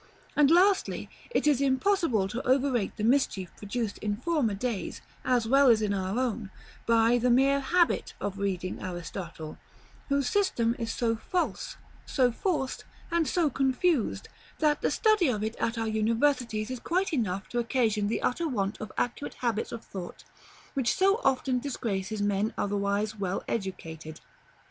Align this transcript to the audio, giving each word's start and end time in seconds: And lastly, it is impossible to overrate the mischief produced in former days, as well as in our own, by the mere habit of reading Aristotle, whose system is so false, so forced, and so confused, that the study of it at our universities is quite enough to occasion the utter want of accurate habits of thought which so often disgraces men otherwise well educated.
And 0.35 0.49
lastly, 0.49 1.11
it 1.29 1.45
is 1.45 1.61
impossible 1.61 2.27
to 2.29 2.41
overrate 2.47 2.97
the 2.97 3.03
mischief 3.03 3.55
produced 3.55 3.99
in 3.99 4.17
former 4.17 4.55
days, 4.55 4.99
as 5.23 5.47
well 5.47 5.69
as 5.69 5.79
in 5.79 5.93
our 5.93 6.17
own, 6.19 6.49
by 6.87 7.19
the 7.19 7.29
mere 7.29 7.59
habit 7.59 8.15
of 8.19 8.39
reading 8.39 8.81
Aristotle, 8.81 9.59
whose 10.09 10.27
system 10.27 10.75
is 10.79 10.91
so 10.91 11.15
false, 11.17 11.77
so 12.07 12.31
forced, 12.31 12.83
and 13.11 13.27
so 13.27 13.47
confused, 13.51 14.27
that 14.57 14.81
the 14.81 14.89
study 14.89 15.27
of 15.27 15.43
it 15.43 15.55
at 15.57 15.77
our 15.77 15.87
universities 15.87 16.71
is 16.71 16.79
quite 16.79 17.13
enough 17.13 17.47
to 17.49 17.59
occasion 17.59 18.07
the 18.07 18.23
utter 18.23 18.47
want 18.47 18.81
of 18.81 18.91
accurate 18.97 19.35
habits 19.35 19.71
of 19.71 19.85
thought 19.85 20.23
which 20.73 20.95
so 20.95 21.21
often 21.23 21.59
disgraces 21.59 22.23
men 22.23 22.55
otherwise 22.57 23.15
well 23.19 23.43
educated. 23.47 24.19